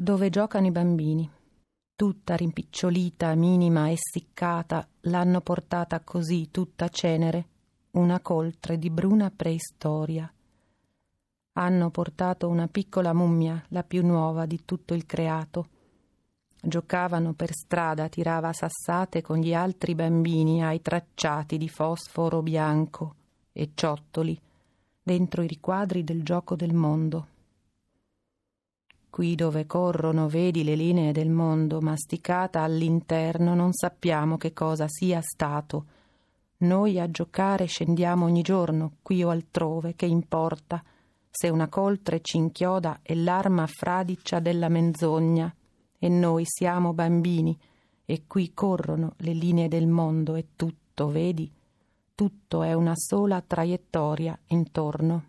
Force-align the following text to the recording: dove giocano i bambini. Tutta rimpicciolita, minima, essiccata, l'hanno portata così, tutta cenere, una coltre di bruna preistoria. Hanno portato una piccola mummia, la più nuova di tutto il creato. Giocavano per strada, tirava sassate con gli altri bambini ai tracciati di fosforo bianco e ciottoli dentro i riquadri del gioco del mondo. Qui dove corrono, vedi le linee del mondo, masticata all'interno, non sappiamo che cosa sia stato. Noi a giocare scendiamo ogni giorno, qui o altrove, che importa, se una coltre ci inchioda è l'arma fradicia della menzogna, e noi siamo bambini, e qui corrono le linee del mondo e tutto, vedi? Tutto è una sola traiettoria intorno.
dove 0.00 0.30
giocano 0.30 0.66
i 0.66 0.70
bambini. 0.70 1.28
Tutta 1.96 2.36
rimpicciolita, 2.36 3.34
minima, 3.34 3.90
essiccata, 3.90 4.86
l'hanno 5.00 5.40
portata 5.40 5.98
così, 6.00 6.52
tutta 6.52 6.88
cenere, 6.88 7.46
una 7.92 8.20
coltre 8.20 8.78
di 8.78 8.90
bruna 8.90 9.32
preistoria. 9.34 10.32
Hanno 11.54 11.90
portato 11.90 12.46
una 12.46 12.68
piccola 12.68 13.12
mummia, 13.12 13.60
la 13.70 13.82
più 13.82 14.06
nuova 14.06 14.46
di 14.46 14.64
tutto 14.64 14.94
il 14.94 15.04
creato. 15.04 15.66
Giocavano 16.62 17.32
per 17.32 17.52
strada, 17.52 18.08
tirava 18.08 18.52
sassate 18.52 19.20
con 19.20 19.38
gli 19.38 19.52
altri 19.52 19.96
bambini 19.96 20.62
ai 20.62 20.80
tracciati 20.80 21.58
di 21.58 21.68
fosforo 21.68 22.40
bianco 22.40 23.14
e 23.52 23.70
ciottoli 23.74 24.40
dentro 25.02 25.42
i 25.42 25.48
riquadri 25.48 26.04
del 26.04 26.22
gioco 26.22 26.54
del 26.54 26.74
mondo. 26.74 27.26
Qui 29.18 29.34
dove 29.34 29.66
corrono, 29.66 30.28
vedi 30.28 30.62
le 30.62 30.76
linee 30.76 31.10
del 31.10 31.28
mondo, 31.28 31.80
masticata 31.80 32.62
all'interno, 32.62 33.52
non 33.52 33.72
sappiamo 33.72 34.36
che 34.36 34.52
cosa 34.52 34.86
sia 34.86 35.20
stato. 35.22 35.86
Noi 36.58 37.00
a 37.00 37.10
giocare 37.10 37.66
scendiamo 37.66 38.26
ogni 38.26 38.42
giorno, 38.42 38.92
qui 39.02 39.24
o 39.24 39.30
altrove, 39.30 39.96
che 39.96 40.06
importa, 40.06 40.80
se 41.28 41.48
una 41.48 41.66
coltre 41.66 42.20
ci 42.20 42.36
inchioda 42.36 43.00
è 43.02 43.12
l'arma 43.16 43.66
fradicia 43.66 44.38
della 44.38 44.68
menzogna, 44.68 45.52
e 45.98 46.08
noi 46.08 46.44
siamo 46.46 46.92
bambini, 46.92 47.58
e 48.04 48.22
qui 48.28 48.54
corrono 48.54 49.14
le 49.16 49.32
linee 49.32 49.66
del 49.66 49.88
mondo 49.88 50.36
e 50.36 50.50
tutto, 50.54 51.08
vedi? 51.08 51.50
Tutto 52.14 52.62
è 52.62 52.72
una 52.72 52.94
sola 52.94 53.42
traiettoria 53.44 54.38
intorno. 54.46 55.27